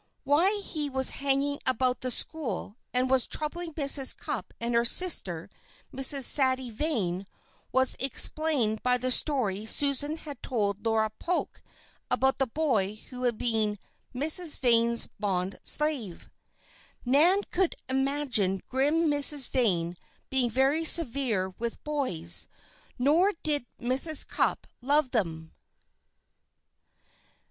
Why 0.23 0.59
he 0.63 0.89
was 0.89 1.11
hanging 1.21 1.59
about 1.67 2.01
the 2.01 2.09
school, 2.09 2.75
and 2.91 3.07
was 3.07 3.27
troubling 3.27 3.71
Mrs. 3.75 4.17
Cupp 4.17 4.51
and 4.59 4.73
her 4.73 4.83
sister, 4.83 5.47
Miss 5.91 6.07
Sadie 6.25 6.71
Vane, 6.71 7.27
was 7.71 7.95
explained 7.99 8.81
by 8.81 8.97
the 8.97 9.11
story 9.11 9.63
Susan 9.67 10.17
had 10.17 10.41
told 10.41 10.83
Laura 10.83 11.11
Polk 11.19 11.61
about 12.09 12.39
the 12.39 12.47
boy 12.47 12.95
who 13.11 13.25
had 13.25 13.37
been 13.37 13.77
"Miss 14.11 14.57
Vane's 14.57 15.05
bond 15.19 15.59
slave." 15.61 16.31
Nan 17.05 17.43
could 17.51 17.75
imagine 17.87 18.61
grim 18.67 19.07
Miss 19.07 19.45
Vane 19.45 19.95
being 20.31 20.49
very 20.49 20.83
severe 20.83 21.51
with 21.59 21.83
boys; 21.83 22.47
nor 22.97 23.33
did 23.43 23.67
Mrs. 23.79 24.27
Cupp 24.27 24.65
love 24.81 25.11
them. 25.11 25.53